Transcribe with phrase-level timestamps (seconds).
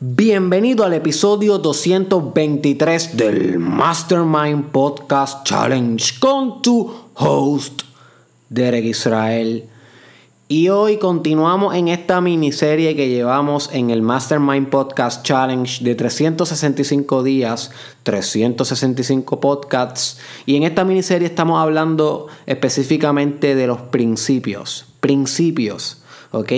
[0.00, 7.82] Bienvenido al episodio 223 del Mastermind Podcast Challenge con tu host,
[8.48, 9.64] Derek Israel.
[10.46, 17.24] Y hoy continuamos en esta miniserie que llevamos en el Mastermind Podcast Challenge de 365
[17.24, 17.72] días,
[18.04, 20.20] 365 podcasts.
[20.46, 24.86] Y en esta miniserie estamos hablando específicamente de los principios.
[25.00, 26.52] Principios, ¿ok?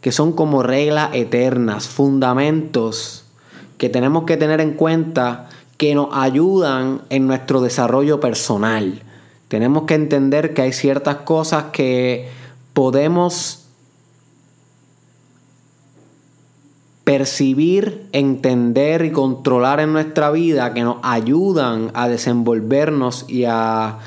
[0.00, 3.24] Que son como reglas eternas, fundamentos
[3.78, 9.02] que tenemos que tener en cuenta que nos ayudan en nuestro desarrollo personal.
[9.48, 12.28] Tenemos que entender que hay ciertas cosas que
[12.74, 13.64] podemos
[17.04, 23.98] percibir, entender y controlar en nuestra vida que nos ayudan a desenvolvernos y a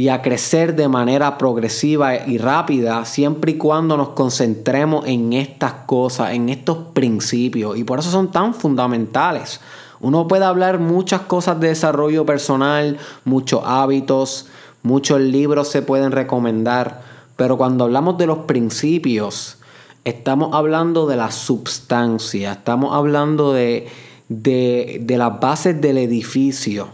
[0.00, 5.74] y a crecer de manera progresiva y rápida siempre y cuando nos concentremos en estas
[5.84, 7.76] cosas, en estos principios.
[7.76, 9.60] Y por eso son tan fundamentales.
[10.00, 14.46] Uno puede hablar muchas cosas de desarrollo personal, muchos hábitos,
[14.82, 17.02] muchos libros se pueden recomendar,
[17.36, 19.58] pero cuando hablamos de los principios,
[20.06, 23.86] estamos hablando de la substancia, estamos hablando de,
[24.30, 26.88] de, de las bases del edificio,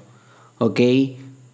[0.59, 0.81] ¿ok?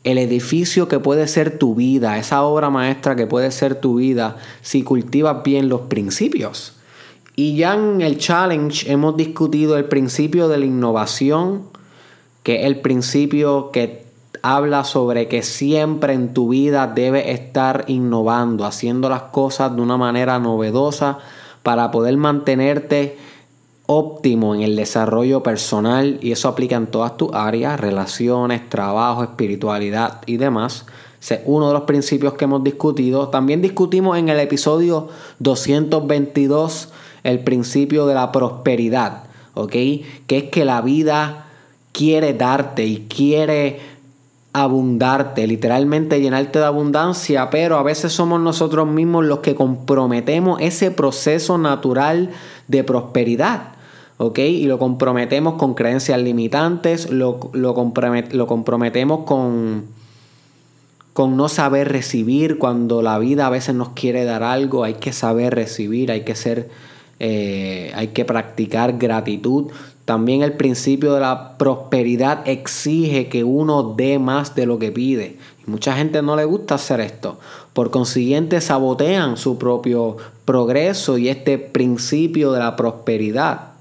[0.04, 4.36] El edificio que puede ser tu vida, esa obra maestra que puede ser tu vida
[4.60, 6.74] si cultivas bien los principios.
[7.36, 11.62] Y ya en el challenge hemos discutido el principio de la innovación,
[12.42, 14.02] que es el principio que
[14.42, 19.96] habla sobre que siempre en tu vida debes estar innovando, haciendo las cosas de una
[19.96, 21.18] manera novedosa
[21.62, 23.16] para poder mantenerte
[23.86, 30.20] óptimo en el desarrollo personal y eso aplica en todas tus áreas, relaciones, trabajo, espiritualidad
[30.26, 30.86] y demás.
[31.20, 33.28] es uno de los principios que hemos discutido.
[33.28, 35.08] También discutimos en el episodio
[35.40, 36.88] 222
[37.24, 39.72] el principio de la prosperidad, ¿ok?
[40.26, 41.46] Que es que la vida
[41.92, 43.91] quiere darte y quiere
[44.52, 50.90] abundarte, literalmente llenarte de abundancia, pero a veces somos nosotros mismos los que comprometemos ese
[50.90, 52.30] proceso natural
[52.68, 53.72] de prosperidad.
[54.18, 54.38] ¿ok?
[54.38, 59.86] Y lo comprometemos con creencias limitantes, lo, lo, comprometemos con,
[61.12, 65.12] con no saber recibir cuando la vida a veces nos quiere dar algo, hay que
[65.12, 66.68] saber recibir, hay que ser,
[67.20, 69.72] eh, hay que practicar gratitud.
[70.04, 75.38] También el principio de la prosperidad exige que uno dé más de lo que pide.
[75.64, 77.38] Y mucha gente no le gusta hacer esto.
[77.72, 83.72] Por consiguiente, sabotean su propio progreso y este principio de la prosperidad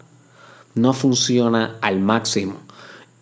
[0.75, 2.55] no funciona al máximo.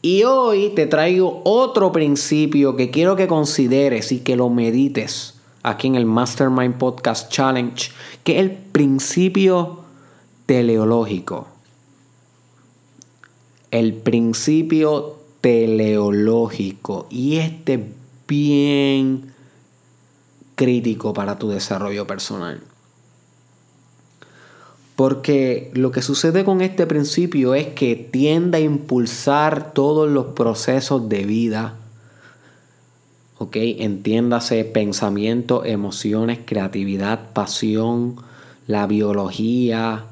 [0.01, 5.87] Y hoy te traigo otro principio que quiero que consideres y que lo medites aquí
[5.87, 7.91] en el Mastermind Podcast Challenge,
[8.23, 9.79] que es el principio
[10.45, 11.47] teleológico.
[13.71, 17.07] El principio teleológico.
[17.09, 17.79] Y este es
[18.27, 19.33] bien
[20.55, 22.61] crítico para tu desarrollo personal.
[24.95, 31.07] Porque lo que sucede con este principio es que tiende a impulsar todos los procesos
[31.07, 31.75] de vida.
[33.37, 33.55] ¿Ok?
[33.55, 38.17] Entiéndase pensamiento, emociones, creatividad, pasión,
[38.67, 40.03] la biología,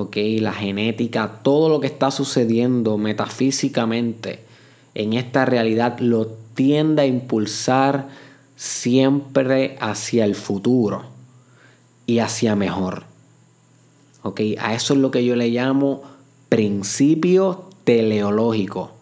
[0.00, 0.16] ¿ok?
[0.40, 4.40] La genética, todo lo que está sucediendo metafísicamente
[4.94, 8.08] en esta realidad lo tiende a impulsar
[8.56, 11.04] siempre hacia el futuro
[12.06, 13.04] y hacia mejor.
[14.58, 16.02] A eso es lo que yo le llamo
[16.48, 18.92] principio teleológico.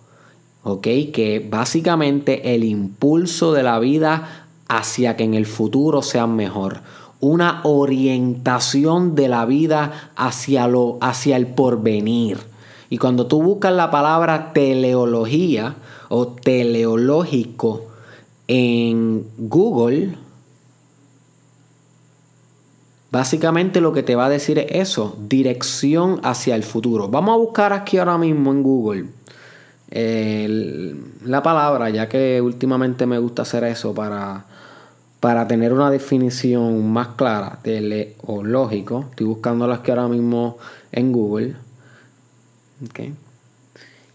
[0.83, 6.83] Que básicamente el impulso de la vida hacia que en el futuro sea mejor.
[7.21, 12.39] Una orientación de la vida hacia, lo, hacia el porvenir.
[12.91, 15.77] Y cuando tú buscas la palabra teleología
[16.09, 17.83] o teleológico
[18.47, 20.17] en Google,
[23.11, 27.09] Básicamente lo que te va a decir es eso, dirección hacia el futuro.
[27.09, 29.07] Vamos a buscar aquí ahora mismo en Google
[29.91, 34.45] la palabra, ya que últimamente me gusta hacer eso para,
[35.21, 39.07] para tener una definición más clara teleológico.
[39.11, 40.59] Estoy buscándola aquí ahora mismo
[40.93, 41.57] en Google.
[42.91, 43.15] Okay.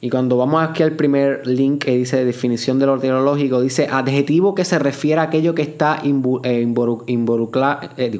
[0.03, 4.53] Y cuando vamos aquí al primer link que dice definición de lo teológico, dice adjetivo
[4.53, 6.13] que se refiere a aquello que está eh,
[6.43, 8.11] eh,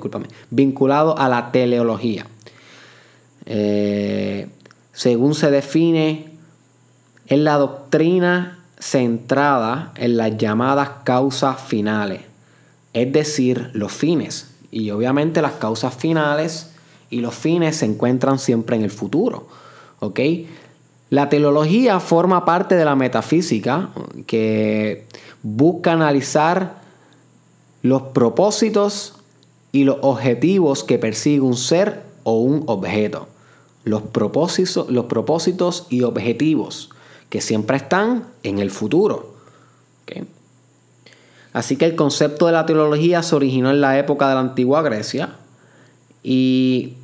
[0.50, 2.26] vinculado a la teleología.
[3.46, 4.48] Eh,
[4.94, 6.32] según se define,
[7.28, 12.22] es la doctrina centrada en las llamadas causas finales,
[12.94, 14.52] es decir, los fines.
[14.72, 16.72] Y obviamente las causas finales
[17.10, 19.48] y los fines se encuentran siempre en el futuro.
[20.00, 20.20] ¿Ok?
[21.10, 23.90] La teleología forma parte de la metafísica
[24.26, 25.06] que
[25.44, 26.82] busca analizar
[27.84, 29.16] los propósitos
[29.72, 33.28] y los objetivos que persigue un ser o un objeto.
[33.84, 36.90] Los propósitos, los propósitos y objetivos
[37.30, 39.34] que siempre están en el futuro.
[41.54, 44.82] Así que el concepto de la teología se originó en la época de la antigua
[44.82, 45.36] Grecia
[46.24, 46.96] y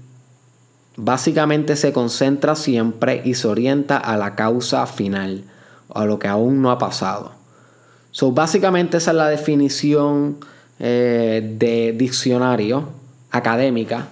[0.98, 5.44] básicamente se concentra siempre y se orienta a la causa final,
[5.94, 7.32] a lo que aún no ha pasado.
[8.12, 10.38] So, básicamente esa es la definición
[10.80, 12.90] eh, de diccionario
[13.30, 14.08] académica,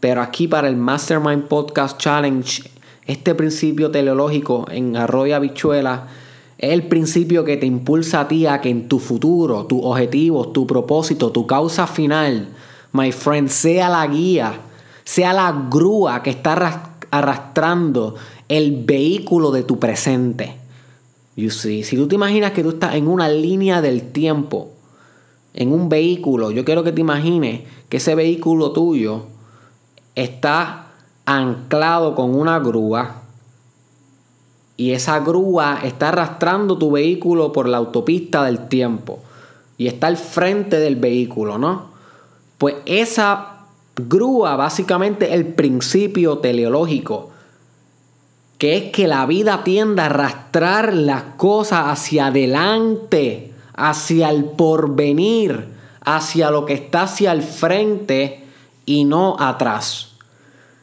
[0.00, 2.68] pero aquí para el Mastermind Podcast Challenge,
[3.06, 6.08] este principio teleológico en Arroyo Habichuela
[6.60, 10.48] es el principio que te impulsa a ti a que en tu futuro, tu objetivo,
[10.50, 12.48] tu propósito, tu causa final,
[12.92, 14.60] my friend, sea la guía
[15.10, 16.52] sea la grúa que está
[17.10, 18.14] arrastrando
[18.48, 20.56] el vehículo de tu presente.
[21.34, 24.70] You see, si tú te imaginas que tú estás en una línea del tiempo,
[25.52, 29.24] en un vehículo, yo quiero que te imagines que ese vehículo tuyo
[30.14, 30.92] está
[31.24, 33.19] anclado con una grúa
[34.80, 39.18] y esa grúa está arrastrando tu vehículo por la autopista del tiempo
[39.76, 41.90] y está al frente del vehículo, ¿no?
[42.56, 47.28] Pues esa grúa básicamente el principio teleológico,
[48.56, 55.68] que es que la vida tiende a arrastrar las cosas hacia adelante, hacia el porvenir,
[56.00, 58.46] hacia lo que está hacia el frente
[58.86, 60.09] y no atrás.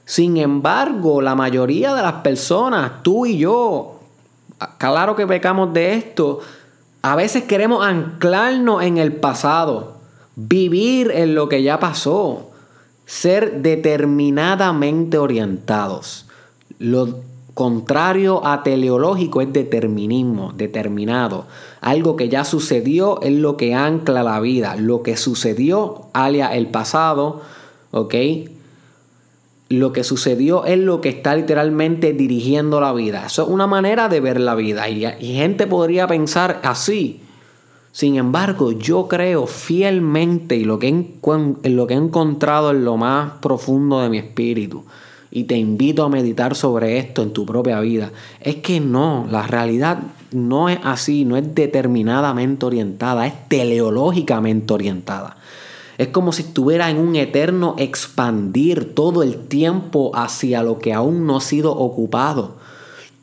[0.07, 3.99] Sin embargo, la mayoría de las personas, tú y yo,
[4.77, 6.39] claro que pecamos de esto,
[7.01, 9.97] a veces queremos anclarnos en el pasado,
[10.37, 12.51] vivir en lo que ya pasó
[13.05, 16.25] ser determinadamente orientados.
[16.79, 17.19] Lo
[17.53, 21.47] contrario a teleológico es determinismo, determinado.
[21.81, 24.77] Algo que ya sucedió es lo que ancla la vida.
[24.77, 27.41] Lo que sucedió, alia el pasado,
[27.91, 28.15] ¿ok?
[29.69, 33.25] Lo que sucedió es lo que está literalmente dirigiendo la vida.
[33.25, 34.89] Eso es una manera de ver la vida.
[34.89, 37.21] Y, y gente podría pensar así.
[37.91, 42.95] Sin embargo, yo creo fielmente y lo que, he, lo que he encontrado en lo
[42.95, 44.83] más profundo de mi espíritu,
[45.31, 49.47] y te invito a meditar sobre esto en tu propia vida, es que no, la
[49.47, 49.99] realidad
[50.31, 55.37] no es así, no es determinadamente orientada, es teleológicamente orientada.
[55.97, 61.25] Es como si estuviera en un eterno expandir todo el tiempo hacia lo que aún
[61.25, 62.55] no ha sido ocupado.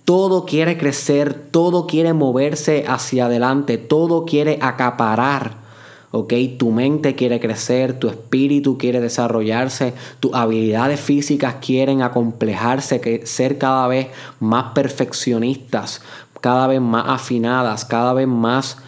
[0.05, 5.65] Todo quiere crecer, todo quiere moverse hacia adelante, todo quiere acaparar.
[6.11, 6.33] ¿ok?
[6.59, 13.89] Tu mente quiere crecer, tu espíritu quiere desarrollarse, tus habilidades físicas quieren acomplejarse, ser cada
[13.89, 14.09] vez
[14.41, 16.03] más perfeccionistas,
[16.41, 18.79] cada vez más afinadas, cada vez más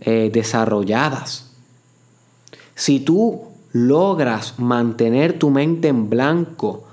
[0.00, 1.53] eh, desarrolladas.
[2.74, 3.42] Si tú
[3.72, 6.84] logras mantener tu mente en blanco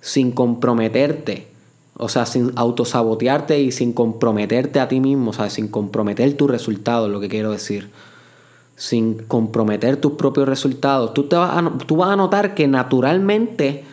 [0.00, 1.48] sin comprometerte,
[1.98, 6.50] o sea, sin autosabotearte y sin comprometerte a ti mismo, o sea, sin comprometer tus
[6.50, 7.90] resultados, lo que quiero decir.
[8.76, 11.14] Sin comprometer tus propios resultados.
[11.14, 13.84] Tú, te vas a, tú vas a notar que naturalmente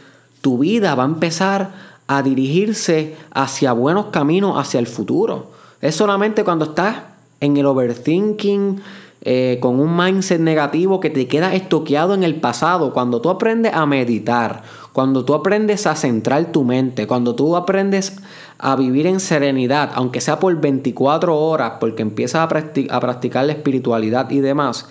[0.41, 1.71] tu vida va a empezar
[2.07, 5.51] a dirigirse hacia buenos caminos, hacia el futuro.
[5.79, 6.97] Es solamente cuando estás
[7.39, 8.81] en el overthinking,
[9.25, 12.91] eh, con un mindset negativo que te queda estoqueado en el pasado.
[12.91, 18.17] Cuando tú aprendes a meditar, cuando tú aprendes a centrar tu mente, cuando tú aprendes
[18.57, 23.53] a vivir en serenidad, aunque sea por 24 horas, porque empiezas a, a practicar la
[23.53, 24.87] espiritualidad y demás,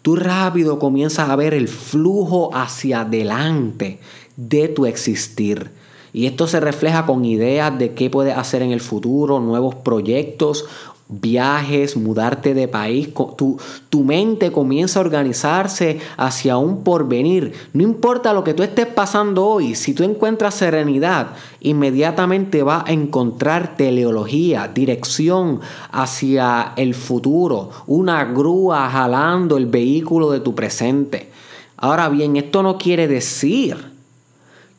[0.00, 4.00] tú rápido comienzas a ver el flujo hacia adelante
[4.36, 5.72] de tu existir.
[6.14, 10.64] Y esto se refleja con ideas de qué puedes hacer en el futuro, nuevos proyectos
[11.08, 13.58] viajes, mudarte de país, tu,
[13.90, 17.52] tu, mente comienza a organizarse hacia un porvenir.
[17.72, 21.28] No importa lo que tú estés pasando hoy, si tú encuentras serenidad,
[21.60, 25.60] inmediatamente vas a encontrar teleología, dirección
[25.92, 31.30] hacia el futuro, una grúa jalando el vehículo de tu presente.
[31.76, 33.93] Ahora bien, esto no quiere decir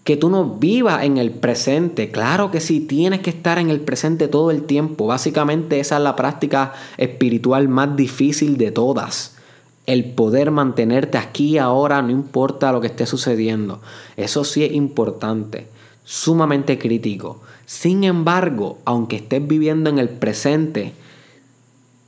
[0.05, 2.11] que tú no vivas en el presente.
[2.11, 5.07] Claro que sí, tienes que estar en el presente todo el tiempo.
[5.07, 9.35] Básicamente esa es la práctica espiritual más difícil de todas.
[9.87, 13.81] El poder mantenerte aquí ahora, no importa lo que esté sucediendo.
[14.15, 15.67] Eso sí es importante,
[16.03, 17.41] sumamente crítico.
[17.65, 20.93] Sin embargo, aunque estés viviendo en el presente,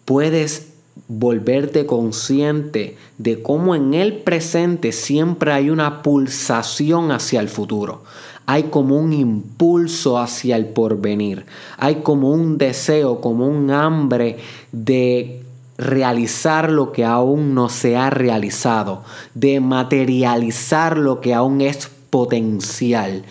[0.05, 0.76] puedes
[1.07, 8.03] volverte consciente de cómo en el presente siempre hay una pulsación hacia el futuro.
[8.49, 11.45] hay como un impulso hacia el porvenir,
[11.77, 14.37] hay como un deseo, como un hambre
[14.71, 15.43] de
[15.77, 23.25] realizar lo que aún no se ha realizado, de materializar lo que aún es potencial.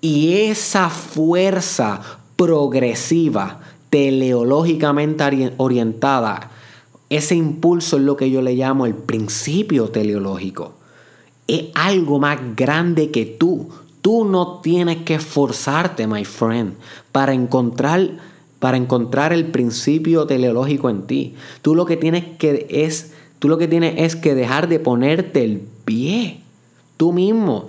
[0.00, 2.00] Y esa fuerza
[2.34, 6.50] progresiva, teleológicamente orientada,
[7.10, 10.72] ese impulso es lo que yo le llamo el principio teleológico.
[11.46, 13.68] Es algo más grande que tú.
[14.02, 16.74] Tú no tienes que esforzarte, my friend,
[17.12, 18.10] para encontrar,
[18.58, 21.34] para encontrar el principio teleológico en ti.
[21.62, 25.44] Tú lo que tienes que es, tú lo que tienes es que dejar de ponerte
[25.44, 26.40] el pie.
[26.96, 27.66] Tú mismo.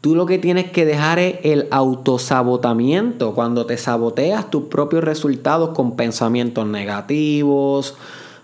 [0.00, 5.70] Tú lo que tienes que dejar es el autosabotamiento, cuando te saboteas tus propios resultados
[5.70, 7.96] con pensamientos negativos,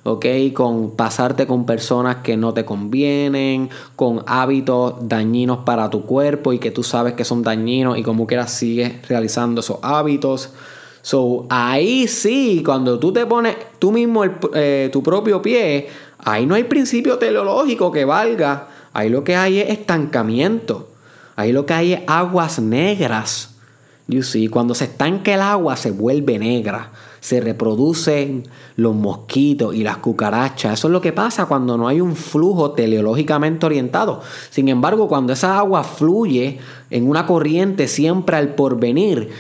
[0.05, 0.27] ¿ok?
[0.55, 6.59] Con pasarte con personas que no te convienen, con hábitos dañinos para tu cuerpo y
[6.59, 10.53] que tú sabes que son dañinos y como quieras sigues realizando esos hábitos.
[11.03, 16.55] So, ahí sí, cuando tú te pones tú mismo eh, tu propio pie, ahí no
[16.55, 18.69] hay principio teleológico que valga.
[18.93, 20.89] Ahí lo que hay es estancamiento.
[21.35, 23.57] Ahí lo que hay es aguas negras.
[24.07, 26.91] You see, cuando se estanca el agua se vuelve negra
[27.23, 28.43] se reproducen
[28.75, 30.73] los mosquitos y las cucarachas.
[30.73, 34.23] Eso es lo que pasa cuando no hay un flujo teleológicamente orientado.
[34.51, 36.59] Sin embargo, cuando esa agua fluye
[36.91, 39.31] en una corriente siempre al porvenir,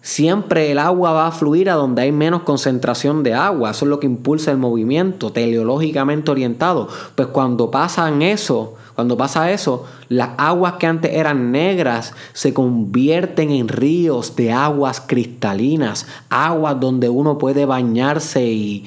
[0.00, 3.72] siempre el agua va a fluir a donde hay menos concentración de agua.
[3.72, 6.86] Eso es lo que impulsa el movimiento teleológicamente orientado.
[7.16, 13.50] Pues cuando pasan eso, cuando pasa eso, las aguas que antes eran negras se convierten
[13.50, 18.86] en ríos de aguas cristalinas, aguas donde uno puede bañarse y,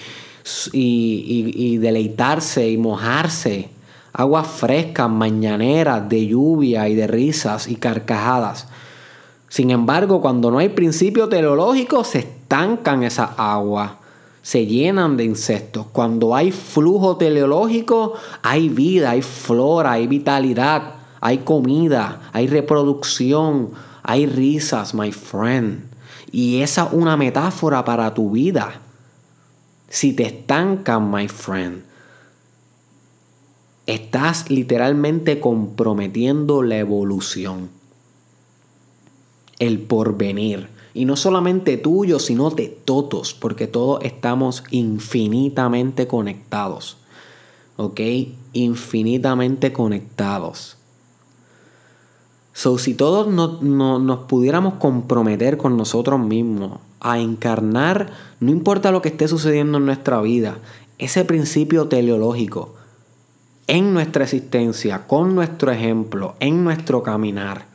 [0.73, 3.69] y, deleitarse y mojarse.
[4.13, 8.67] Aguas frescas, mañaneras, de lluvia y de risas y carcajadas.
[9.49, 13.91] Sin embargo, cuando no hay principio teleológico, se estancan esas aguas
[14.45, 15.87] se llenan de insectos.
[15.91, 23.71] Cuando hay flujo teleológico, hay vida, hay flora, hay vitalidad, hay comida, hay reproducción,
[24.03, 25.85] hay risas, my friend.
[26.31, 28.81] Y esa es una metáfora para tu vida.
[29.89, 31.81] Si te estancan, my friend,
[33.87, 37.71] estás literalmente comprometiendo la evolución,
[39.57, 40.74] el porvenir.
[40.95, 46.97] Y no solamente tuyo, sino de todos, porque todos estamos infinitamente conectados.
[47.77, 47.99] ¿Ok?
[48.53, 50.77] Infinitamente conectados.
[52.53, 59.09] So, si todos nos pudiéramos comprometer con nosotros mismos a encarnar, no importa lo que
[59.09, 60.57] esté sucediendo en nuestra vida,
[60.97, 62.73] ese principio teleológico
[63.67, 67.65] en nuestra existencia, con nuestro ejemplo, en nuestro caminar,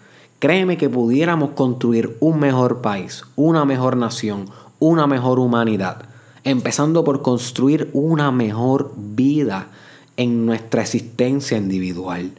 [0.40, 4.46] Créeme que pudiéramos construir un mejor país, una mejor nación,
[4.78, 6.06] una mejor humanidad,
[6.44, 9.66] empezando por construir una mejor vida
[10.16, 12.32] en nuestra existencia individual.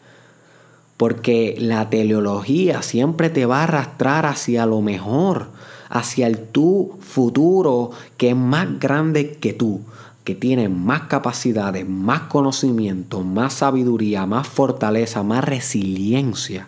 [0.98, 5.50] Porque la teleología siempre te va a arrastrar hacia lo mejor,
[5.88, 9.82] hacia el tu futuro que es más grande que tú,
[10.24, 16.68] que tiene más capacidades, más conocimiento, más sabiduría, más fortaleza, más resiliencia.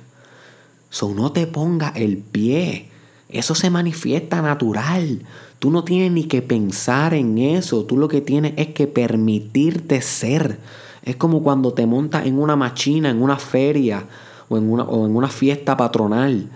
[0.94, 2.88] So no te ponga el pie.
[3.28, 5.24] Eso se manifiesta natural.
[5.58, 7.86] Tú no tienes ni que pensar en eso.
[7.86, 10.60] Tú lo que tienes es que permitirte ser.
[11.02, 14.06] Es como cuando te montas en una machina, en una feria
[14.50, 16.48] o en una, o en una fiesta patronal.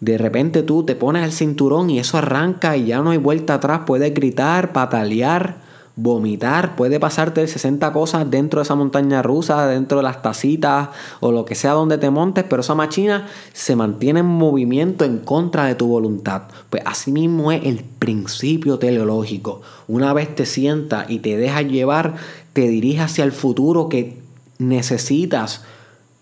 [0.00, 3.54] De repente tú te pones el cinturón y eso arranca y ya no hay vuelta
[3.54, 3.82] atrás.
[3.86, 10.04] Puedes gritar, patalear vomitar, puede pasarte 60 cosas dentro de esa montaña rusa, dentro de
[10.04, 10.88] las tacitas
[11.20, 15.18] o lo que sea donde te montes, pero esa máquina se mantiene en movimiento en
[15.18, 16.42] contra de tu voluntad.
[16.70, 19.62] Pues así mismo es el principio teleológico.
[19.88, 22.14] Una vez te sientas y te dejas llevar,
[22.52, 24.20] te diriges hacia el futuro que
[24.58, 25.62] necesitas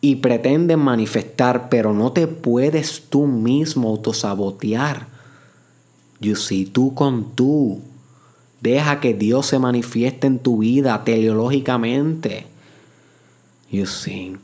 [0.01, 5.07] y pretendes manifestar, pero no te puedes tú mismo autosabotear.
[6.21, 7.81] You see, tú con tú
[8.61, 12.47] Deja que Dios se manifieste en tu vida teleológicamente.
[13.71, 14.37] You see.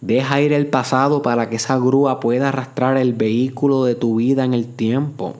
[0.00, 4.44] Deja ir el pasado para que esa grúa pueda arrastrar el vehículo de tu vida
[4.44, 5.36] en el tiempo.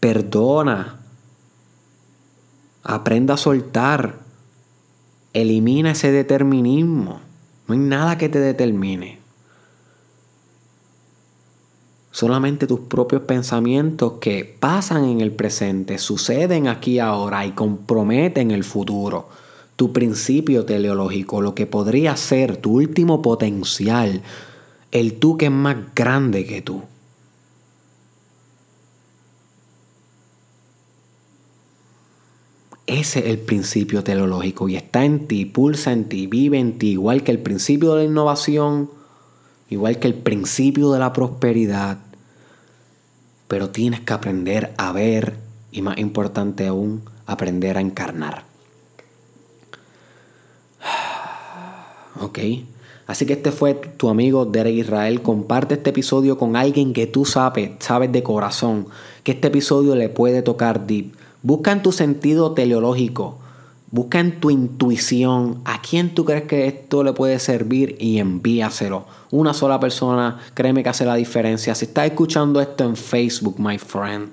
[0.00, 0.98] Perdona.
[2.82, 4.18] Aprenda a soltar.
[5.32, 7.20] Elimina ese determinismo.
[7.66, 9.21] No hay nada que te determine
[12.12, 18.62] solamente tus propios pensamientos que pasan en el presente, suceden aquí ahora y comprometen el
[18.62, 19.28] futuro.
[19.76, 24.22] Tu principio teleológico, lo que podría ser tu último potencial,
[24.92, 26.82] el tú que es más grande que tú.
[32.86, 36.90] Ese es el principio teleológico y está en ti, pulsa en ti, vive en ti,
[36.90, 38.90] igual que el principio de la innovación,
[39.72, 41.98] igual que el principio de la prosperidad.
[43.48, 45.36] Pero tienes que aprender a ver
[45.70, 48.44] y más importante aún, aprender a encarnar.
[52.20, 52.38] ¿Ok?
[53.06, 55.22] Así que este fue tu amigo Derek Israel.
[55.22, 58.86] Comparte este episodio con alguien que tú sabes, sabes de corazón,
[59.24, 61.14] que este episodio le puede tocar deep.
[61.42, 63.38] Busca en tu sentido teleológico.
[63.92, 69.04] Busca en tu intuición a quién tú crees que esto le puede servir y envíaselo.
[69.30, 71.74] Una sola persona, créeme que hace la diferencia.
[71.74, 74.30] Si estás escuchando esto en Facebook, my friend,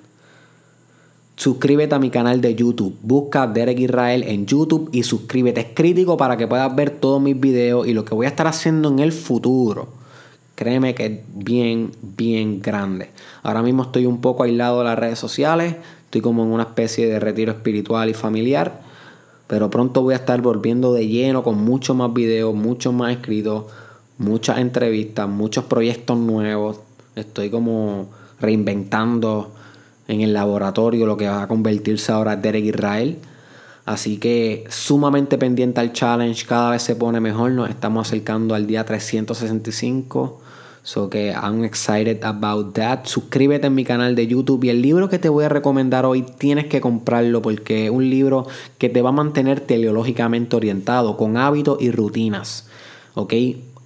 [1.35, 2.95] suscríbete a mi canal de YouTube.
[3.01, 5.59] Busca Derek Israel en YouTube y suscríbete.
[5.59, 8.47] Es crítico para que puedas ver todos mis videos y lo que voy a estar
[8.47, 9.89] haciendo en el futuro.
[10.55, 13.09] Créeme que es bien, bien grande.
[13.43, 15.75] Ahora mismo estoy un poco aislado de las redes sociales.
[16.05, 18.87] Estoy como en una especie de retiro espiritual y familiar.
[19.49, 23.65] Pero pronto voy a estar volviendo de lleno con muchos más videos, muchos más escritos,
[24.19, 26.81] muchas entrevistas, muchos proyectos nuevos.
[27.15, 29.51] Estoy como reinventando
[30.07, 33.17] en el laboratorio lo que va a convertirse ahora Derek Israel.
[33.85, 38.67] Así que sumamente pendiente al challenge, cada vez se pone mejor, nos estamos acercando al
[38.67, 40.41] día 365.
[40.83, 43.05] So que I'm excited about that.
[43.05, 46.23] Suscríbete en mi canal de YouTube y el libro que te voy a recomendar hoy
[46.23, 51.37] tienes que comprarlo porque es un libro que te va a mantener teleológicamente orientado con
[51.37, 52.67] hábitos y rutinas.
[53.15, 53.33] ¿Ok?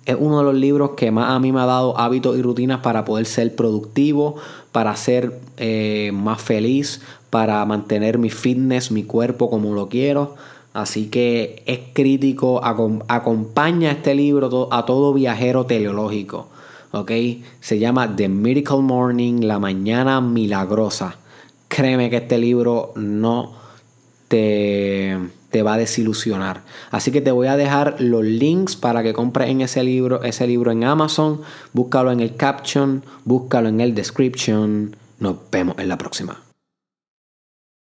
[0.06, 2.82] Es uno de los libros que más a mí me ha dado hábitos y rutinas
[2.82, 4.36] para poder ser productivo,
[4.72, 10.36] para ser eh, más feliz, para mantener mi fitness, mi cuerpo como lo quiero.
[10.74, 16.48] Así que es crítico, acompaña este libro a todo viajero teleológico.
[16.94, 17.12] ¿Ok?
[17.60, 21.18] Se llama The Miracle Morning, La Mañana Milagrosa.
[21.68, 23.54] Créeme que este libro no
[24.28, 25.18] te,
[25.50, 26.62] te, va a desilusionar.
[26.92, 30.46] Así que te voy a dejar los links para que compres en ese libro, ese
[30.46, 31.42] libro en Amazon.
[31.74, 34.96] Búscalo en el caption, búscalo en el description.
[35.20, 36.53] Nos vemos en la próxima.